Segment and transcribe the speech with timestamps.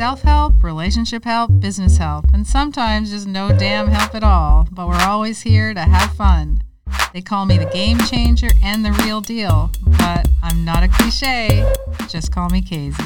[0.00, 4.88] Self help, relationship help, business help, and sometimes just no damn help at all, but
[4.88, 6.62] we're always here to have fun.
[7.12, 11.70] They call me the game changer and the real deal, but I'm not a cliche.
[12.08, 13.04] Just call me Casey.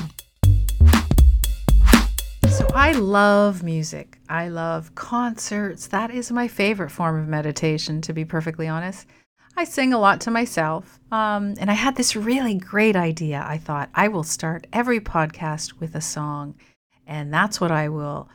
[2.49, 4.21] So I love music.
[4.29, 5.89] I love concerts.
[5.89, 9.09] That is my favorite form of meditation, to be perfectly honest.
[9.57, 11.01] I sing a lot to myself.
[11.11, 13.45] Um, and I had this really great idea.
[13.45, 16.55] I thought I will start every podcast with a song.
[17.07, 18.29] And that's what I will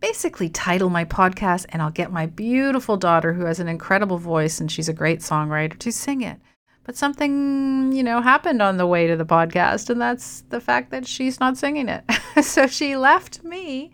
[0.00, 1.66] basically title my podcast.
[1.70, 5.20] And I'll get my beautiful daughter, who has an incredible voice and she's a great
[5.20, 6.38] songwriter, to sing it.
[6.84, 9.88] But something, you know, happened on the way to the podcast.
[9.88, 12.04] And that's the fact that she's not singing it.
[12.42, 13.92] so she left me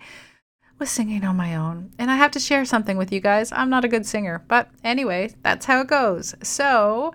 [0.81, 1.93] was singing on my own.
[1.99, 3.53] And I have to share something with you guys.
[3.53, 6.35] I'm not a good singer, but anyway, that's how it goes.
[6.43, 7.15] So,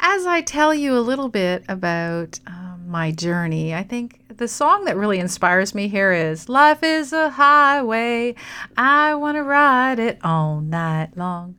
[0.00, 4.84] as I tell you a little bit about um, my journey, I think the song
[4.86, 8.34] that really inspires me here is Life is a Highway.
[8.76, 11.56] I want to ride it all night long.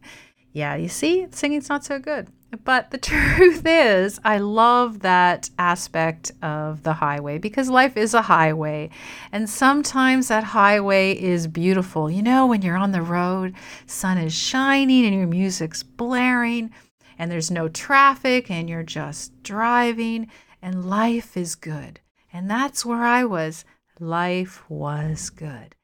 [0.51, 2.29] Yeah, you see, singing's not so good.
[2.63, 2.97] But the
[3.37, 8.89] truth is, I love that aspect of the highway because life is a highway.
[9.31, 12.09] And sometimes that highway is beautiful.
[12.09, 13.53] You know, when you're on the road,
[13.85, 16.71] sun is shining and your music's blaring,
[17.19, 20.29] and there's no traffic, and you're just driving,
[20.61, 21.99] and life is good.
[22.31, 23.65] And that's where I was.
[23.99, 25.75] Life was good.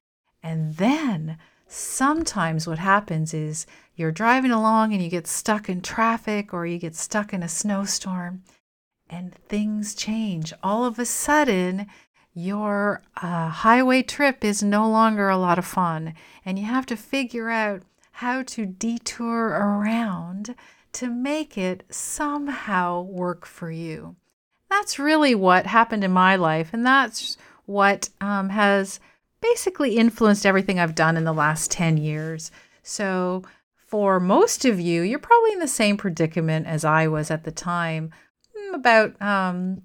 [0.43, 6.53] And then sometimes what happens is you're driving along and you get stuck in traffic
[6.53, 8.43] or you get stuck in a snowstorm
[9.09, 10.53] and things change.
[10.63, 11.87] All of a sudden,
[12.33, 16.97] your uh, highway trip is no longer a lot of fun, and you have to
[16.97, 20.55] figure out how to detour around
[20.93, 24.15] to make it somehow work for you.
[24.69, 28.99] That's really what happened in my life, and that's what um, has
[29.41, 32.51] basically influenced everything I've done in the last 10 years.
[32.83, 33.43] So,
[33.75, 37.51] for most of you, you're probably in the same predicament as I was at the
[37.51, 38.11] time,
[38.57, 39.83] mm, about, um,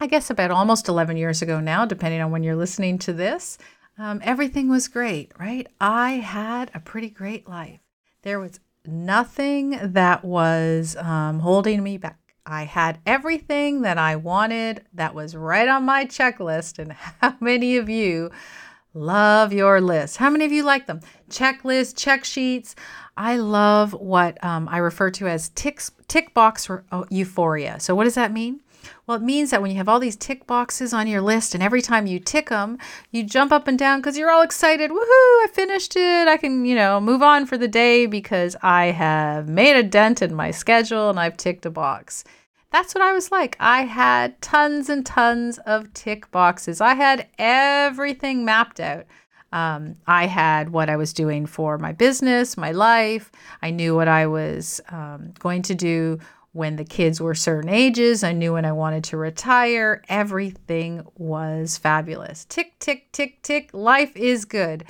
[0.00, 3.58] I guess, about almost 11 years ago now, depending on when you're listening to this.
[3.98, 5.66] Um, everything was great, right?
[5.80, 7.80] I had a pretty great life.
[8.22, 12.27] There was nothing that was um, holding me back.
[12.48, 16.78] I had everything that I wanted that was right on my checklist.
[16.78, 18.30] And how many of you
[18.94, 20.16] love your list?
[20.16, 21.00] How many of you like them?
[21.28, 22.74] Checklists, check sheets.
[23.18, 27.80] I love what um, I refer to as tick, tick box oh, euphoria.
[27.80, 28.60] So, what does that mean?
[29.06, 31.62] Well, it means that when you have all these tick boxes on your list, and
[31.62, 32.78] every time you tick them,
[33.10, 34.90] you jump up and down because you're all excited.
[34.90, 34.96] Woohoo!
[34.98, 36.28] I finished it.
[36.28, 40.22] I can, you know, move on for the day because I have made a dent
[40.22, 42.24] in my schedule and I've ticked a box.
[42.70, 43.56] That's what I was like.
[43.58, 46.80] I had tons and tons of tick boxes.
[46.80, 49.06] I had everything mapped out.
[49.52, 53.32] Um, I had what I was doing for my business, my life.
[53.62, 56.18] I knew what I was um, going to do
[56.52, 58.22] when the kids were certain ages.
[58.22, 60.02] I knew when I wanted to retire.
[60.08, 62.44] Everything was fabulous.
[62.44, 63.70] Tick, tick, tick, tick.
[63.72, 64.84] Life is good.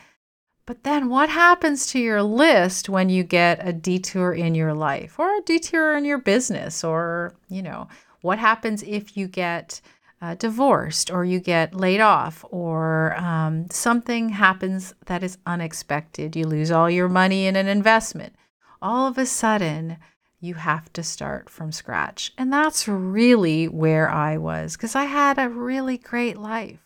[0.69, 5.19] But then what happens to your list when you get a detour in your life
[5.19, 6.85] or a detour in your business?
[6.85, 7.89] Or, you know,
[8.21, 9.81] what happens if you get
[10.21, 16.37] uh, divorced or you get laid off or um, something happens that is unexpected.
[16.37, 18.37] You lose all your money in an investment.
[18.83, 19.97] All of a sudden,
[20.39, 22.35] you have to start from scratch.
[22.37, 26.85] And that's really where I was because I had a really great life.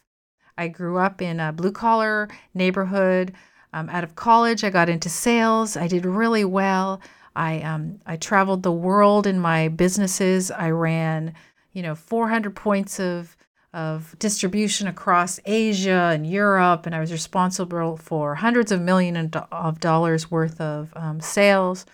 [0.56, 3.32] I grew up in a blue collar neighborhood.
[3.72, 5.76] Um, out of college, I got into sales.
[5.76, 7.00] I did really well.
[7.34, 10.50] I um, I traveled the world in my businesses.
[10.50, 11.34] I ran
[11.72, 13.36] you know 400 points of
[13.72, 19.80] of distribution across Asia and Europe, and I was responsible for hundreds of millions of
[19.80, 21.86] dollars worth of um, sales.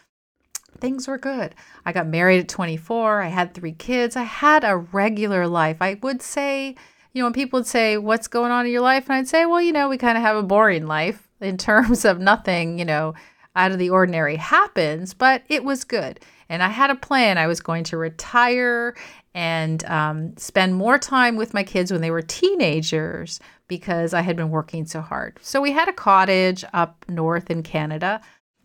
[0.80, 1.54] Things were good.
[1.86, 3.22] I got married at 24.
[3.22, 4.16] I had three kids.
[4.16, 5.76] I had a regular life.
[5.80, 6.74] I would say,
[7.12, 9.04] you know, when people would say, What's going on in your life?
[9.08, 12.04] And I'd say, Well, you know, we kind of have a boring life in terms
[12.04, 13.14] of nothing, you know,
[13.56, 16.20] out of the ordinary happens, but it was good.
[16.48, 17.36] And I had a plan.
[17.36, 18.96] I was going to retire
[19.34, 24.36] and um, spend more time with my kids when they were teenagers because I had
[24.36, 25.38] been working so hard.
[25.42, 28.20] So we had a cottage up north in Canada.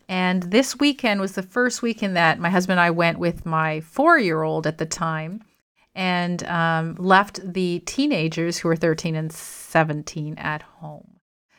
[0.07, 3.81] And this weekend was the first weekend that my husband and I went with my
[3.81, 5.43] four year old at the time
[5.95, 11.12] and um, left the teenagers who were 13 and 17 at home.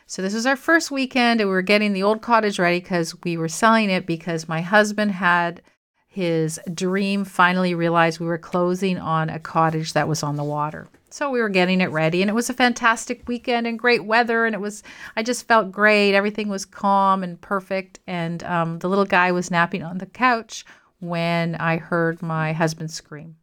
[0.07, 3.15] So this was our first weekend, and we were getting the old cottage ready because
[3.23, 5.61] we were selling it because my husband had
[6.07, 10.87] his dream finally realized we were closing on a cottage that was on the water.
[11.09, 14.45] So we were getting it ready, and it was a fantastic weekend and great weather.
[14.45, 14.83] And it was,
[15.15, 16.13] I just felt great.
[16.13, 17.99] Everything was calm and perfect.
[18.05, 20.65] And um, the little guy was napping on the couch
[20.99, 23.37] when I heard my husband scream.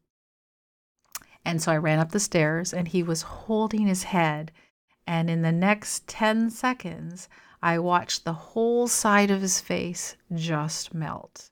[1.45, 4.53] And so I ran up the stairs, and he was holding his head.
[5.13, 7.29] And in the next 10 seconds,
[7.63, 11.51] I watched the whole side of his face just melt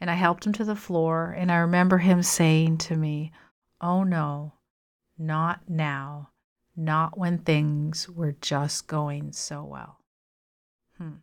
[0.00, 1.32] and I helped him to the floor.
[1.38, 3.30] And I remember him saying to me,
[3.80, 4.54] Oh no,
[5.16, 6.30] not now,
[6.76, 10.00] not when things were just going so well.
[10.98, 11.18] Hmm.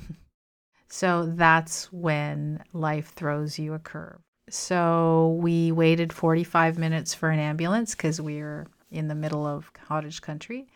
[0.88, 4.18] so that's when life throws you a curve.
[4.48, 9.72] So we waited 45 minutes for an ambulance because we were in the middle of
[9.72, 10.66] cottage country.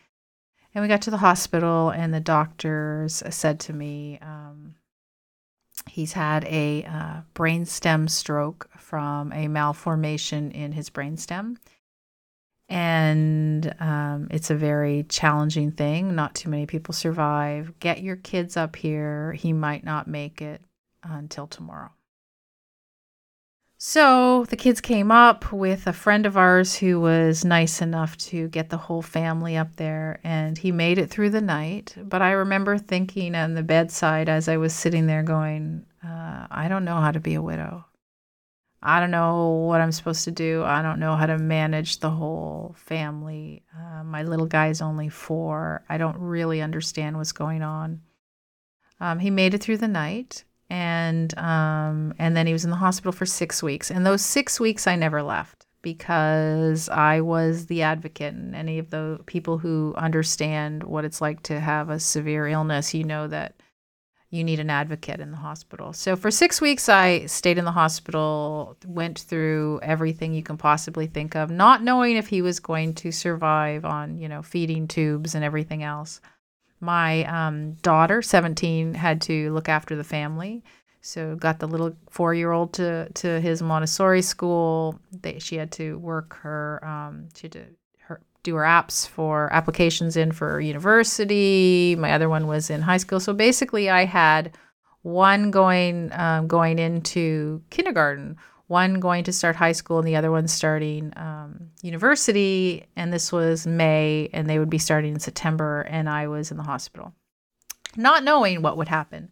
[0.75, 4.75] And we got to the hospital, and the doctors said to me, um,
[5.89, 11.57] He's had a uh, brainstem stroke from a malformation in his brainstem.
[12.69, 16.15] And um, it's a very challenging thing.
[16.15, 17.79] Not too many people survive.
[17.81, 19.33] Get your kids up here.
[19.33, 20.63] He might not make it
[21.03, 21.91] until tomorrow.
[23.87, 28.49] So the kids came up with a friend of ours who was nice enough to
[28.49, 31.95] get the whole family up there, and he made it through the night.
[31.99, 36.67] But I remember thinking on the bedside as I was sitting there going, uh, I
[36.69, 37.85] don't know how to be a widow.
[38.83, 40.65] I don't know what I'm supposed to do.
[40.65, 43.65] I don't know how to manage the whole family.
[43.79, 45.85] Uh, my little guy is only four.
[45.91, 48.01] I don't really understand what's going on.
[48.99, 52.77] Um, he made it through the night and um, and then he was in the
[52.77, 53.91] hospital for six weeks.
[53.91, 58.35] And those six weeks, I never left because I was the advocate.
[58.35, 62.95] And any of the people who understand what it's like to have a severe illness,
[62.95, 63.55] you know that
[64.31, 65.93] you need an advocate in the hospital.
[65.93, 71.07] So for six weeks, I stayed in the hospital, went through everything you can possibly
[71.07, 75.37] think of, not knowing if he was going to survive on, you know, feeding tubes
[75.37, 76.21] and everything else.
[76.85, 80.63] My um, daughter, 17, had to look after the family.
[81.01, 84.99] So got the little four-year-old to to his Montessori school.
[85.23, 87.65] They, she had to work her um, she had to
[88.01, 91.95] her, do her apps for applications in for university.
[91.99, 93.21] My other one was in high school.
[93.21, 94.57] So basically, I had
[95.03, 100.31] one going um, going into kindergarten, one going to start high school and the other
[100.31, 102.87] one starting um, university.
[102.97, 106.57] And this was May, and they would be starting in September, and I was in
[106.57, 107.13] the hospital,
[107.97, 109.31] not knowing what would happen.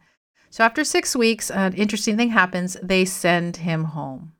[0.51, 2.77] So after six weeks, an interesting thing happens.
[2.83, 4.33] They send him home.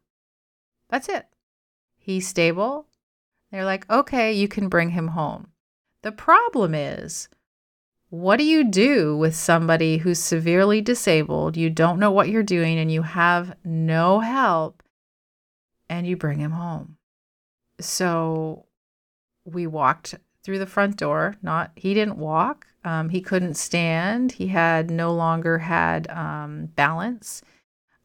[0.91, 1.27] That's it.
[1.97, 2.87] He's stable.
[3.51, 5.49] They're like, okay, you can bring him home.
[6.03, 7.29] The problem is,
[8.13, 11.57] what do you do with somebody who's severely disabled?
[11.57, 14.83] You don't know what you're doing and you have no help
[15.89, 16.99] and you bring him home.
[17.81, 18.67] So
[19.47, 20.15] we walked
[20.45, 21.37] through the front door.
[21.41, 22.67] Not he didn't walk.
[22.85, 24.33] Um, he couldn't stand.
[24.33, 27.41] He had no longer had um, balance.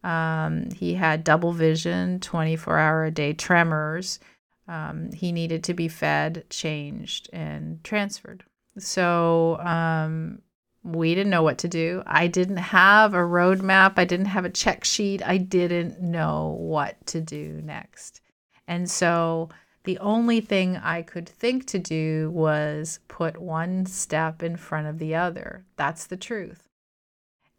[0.06, 4.22] Um, he had double vision, 24 hour a day tremors.
[4.70, 8.46] Um, he needed to be fed, changed, and transferred.
[8.80, 10.42] So um,
[10.84, 12.04] we didn't know what to do.
[12.06, 13.94] I didn't have a roadmap.
[13.98, 15.22] I didn't have a check sheet.
[15.26, 18.22] I didn't know what to do next.
[18.68, 19.50] And so
[19.84, 25.00] the only thing I could think to do was put one step in front of
[25.00, 25.64] the other.
[25.76, 26.68] That's the truth.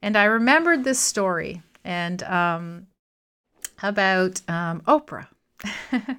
[0.02, 2.86] And I remembered this story and um,
[3.82, 5.26] about um, Oprah.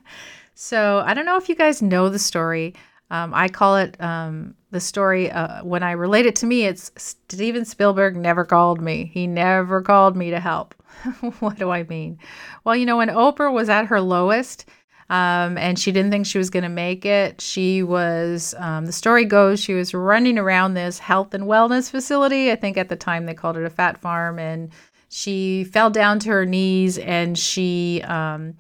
[0.55, 2.73] so I don't know if you guys know the story.
[3.11, 5.31] Um, I call it um, the story.
[5.31, 9.09] Uh, when I relate it to me, it's Steven Spielberg never called me.
[9.13, 10.75] He never called me to help.
[11.39, 12.19] what do I mean?
[12.63, 14.65] Well, you know, when Oprah was at her lowest,
[15.09, 17.41] um, and she didn't think she was going to make it.
[17.41, 22.51] She was, um, the story goes, she was running around this health and wellness facility.
[22.51, 24.37] I think at the time they called it a fat farm.
[24.37, 24.69] And
[25.09, 28.53] she fell down to her knees and she um,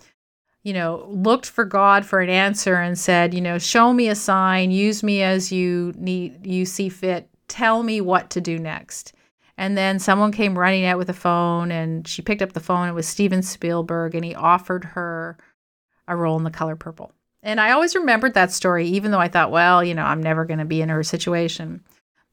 [0.69, 4.13] you know, looked for God for an answer and said, you know, show me a
[4.13, 9.13] sign, use me as you need you see fit, tell me what to do next.
[9.57, 12.87] And then someone came running out with a phone and she picked up the phone.
[12.87, 15.39] It was Steven Spielberg and he offered her
[16.07, 17.13] a role in the color purple.
[17.41, 20.45] And I always remembered that story, even though I thought, well, you know, I'm never
[20.45, 21.83] going to be in her situation.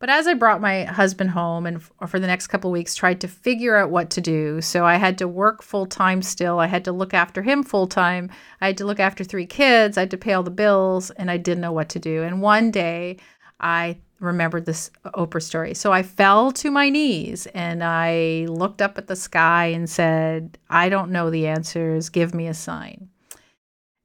[0.06, 3.26] But as I brought my husband home and for the next couple weeks tried to
[3.26, 6.60] figure out what to do, so I had to work full time still.
[6.60, 8.30] I had to look after him full time.
[8.60, 9.98] I had to look after three kids.
[9.98, 12.22] I had to pay all the bills, and I didn't know what to do.
[12.22, 13.16] And one day,
[13.58, 15.74] I remembered this Oprah story.
[15.74, 20.56] So I fell to my knees and I looked up at the sky and said,
[20.70, 22.10] I don't know the answers.
[22.10, 23.08] Give me a sign.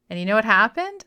[0.10, 1.06] And you know what happened?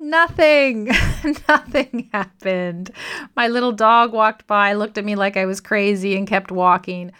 [0.00, 0.84] Nothing.
[1.48, 2.90] Nothing happened.
[3.36, 7.12] My little dog walked by, looked at me like I was crazy, and kept walking.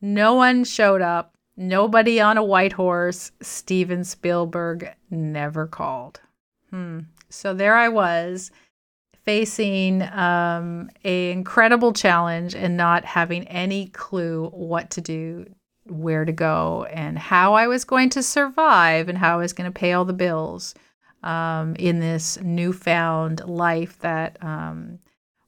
[0.00, 1.34] No one showed up.
[1.58, 3.30] Nobody on a white horse.
[3.42, 6.20] Steven Spielberg never called.
[6.70, 7.00] Hmm.
[7.28, 8.50] So there I was
[9.24, 15.46] facing um, a incredible challenge and not having any clue what to do,
[15.84, 19.70] where to go, and how I was going to survive and how I was going
[19.70, 20.74] to pay all the bills
[21.22, 24.98] um, in this newfound life that um,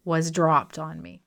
[0.05, 1.23] was dropped on me.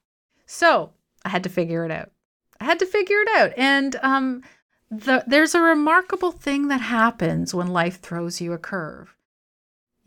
[0.45, 0.91] So
[1.25, 2.11] I had to figure it out.
[2.59, 3.51] I had to figure it out.
[3.57, 4.43] And um,
[4.89, 9.17] the, there's a remarkable thing that happens when life throws you a curve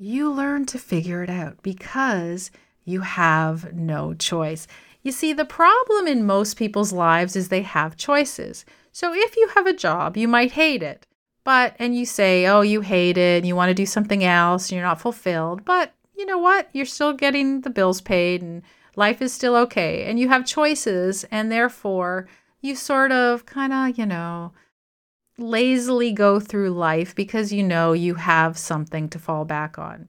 [0.01, 2.51] you learn to figure it out because
[2.85, 4.67] you have no choice.
[5.03, 8.65] You see, the problem in most people's lives is they have choices.
[8.93, 11.07] So if you have a job, you might hate it.
[11.51, 14.69] But, and you say, oh, you hate it, and you want to do something else,
[14.69, 15.65] and you're not fulfilled.
[15.65, 16.69] But you know what?
[16.73, 18.63] You're still getting the bills paid, and
[18.95, 20.05] life is still okay.
[20.05, 22.29] And you have choices, and therefore
[22.61, 24.53] you sort of kind of, you know,
[25.39, 30.07] lazily go through life because you know you have something to fall back on.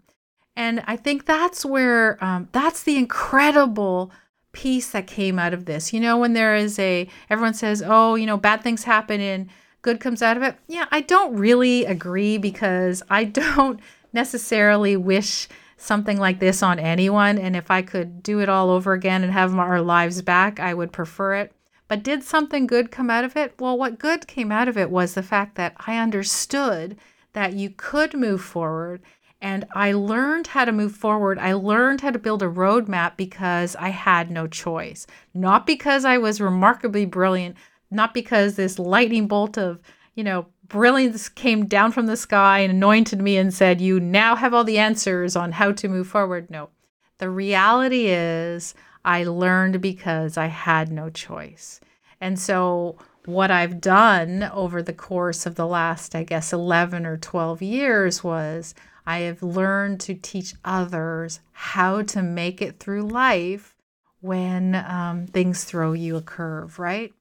[0.56, 4.12] And I think that's where, um, that's the incredible
[4.52, 5.92] piece that came out of this.
[5.92, 9.50] You know, when there is a, everyone says, oh, you know, bad things happen and
[9.82, 10.56] good comes out of it.
[10.68, 13.80] Yeah, I don't really agree because I don't
[14.14, 15.48] necessarily wish
[15.78, 17.38] something like this on anyone.
[17.38, 20.74] And if I could do it all over again and have our lives back, I
[20.74, 21.54] would prefer it.
[21.88, 23.54] But did something good come out of it?
[23.60, 26.98] Well, what good came out of it was the fact that I understood
[27.34, 29.02] that you could move forward
[29.42, 31.40] and I learned how to move forward.
[31.40, 35.08] I learned how to build a roadmap because I had no choice.
[35.34, 37.58] Not because I was remarkably brilliant,
[37.92, 39.80] not because this lightning bolt of,
[40.16, 44.36] you know, brilliance came down from the sky and anointed me and said, You now
[44.36, 46.50] have all the answers on how to move forward.
[46.50, 46.70] No.
[47.18, 51.80] The reality is, I learned because I had no choice.
[52.20, 57.18] And so, what I've done over the course of the last, I guess, 11 or
[57.18, 58.74] 12 years was
[59.06, 63.76] I have learned to teach others how to make it through life
[64.22, 67.14] when um, things throw you a curve, right?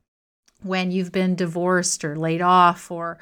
[0.62, 3.18] When you've been divorced or laid off or,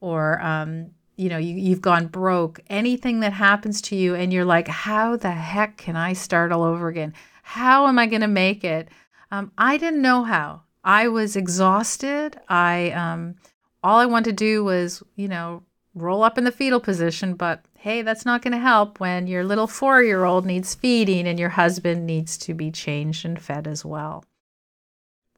[0.00, 4.44] or, um, you know, you, you've gone broke, anything that happens to you, and you're
[4.44, 7.14] like, how the heck can I start all over again?
[7.42, 8.88] How am I going to make it?
[9.30, 10.62] Um, I didn't know how.
[10.84, 12.38] I was exhausted.
[12.48, 13.36] I um,
[13.82, 15.62] all I wanted to do was, you know,
[15.94, 17.34] roll up in the fetal position.
[17.34, 21.50] But hey, that's not going to help when your little four-year-old needs feeding and your
[21.50, 24.24] husband needs to be changed and fed as well.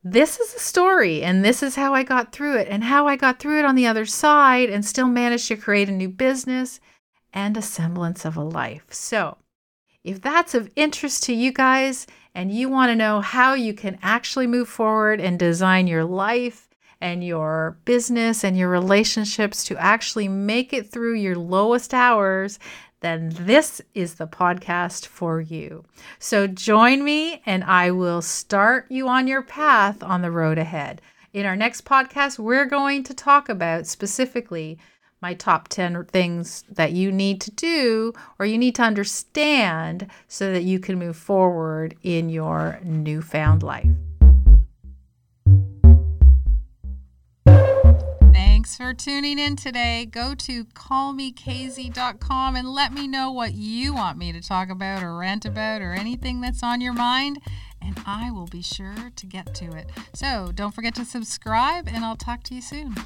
[0.07, 3.17] This is a story, and this is how I got through it, and how I
[3.17, 6.79] got through it on the other side, and still managed to create a new business
[7.33, 8.85] and a semblance of a life.
[8.91, 9.39] So,
[10.05, 13.99] if that's of interest to you guys and you want to know how you can
[14.03, 16.69] actually move forward and design your life
[17.01, 22.59] and your business and your relationships to actually make it through your lowest hours,
[23.05, 25.85] then this is the podcast for you.
[26.19, 31.03] So join me and I will start you on your path on the road ahead.
[31.33, 34.79] In our next podcast, we're going to talk about specifically
[35.21, 40.53] my top 10 things that you need to do or you need to understand so
[40.53, 44.04] that you can move forward in your newfound life.
[48.77, 50.05] For tuning in today.
[50.05, 55.17] Go to callmekz.com and let me know what you want me to talk about or
[55.17, 57.41] rant about or anything that's on your mind,
[57.81, 59.91] and I will be sure to get to it.
[60.13, 62.97] So don't forget to subscribe, and I'll talk to you soon.